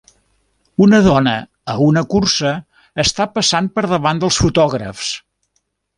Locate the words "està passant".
3.05-3.69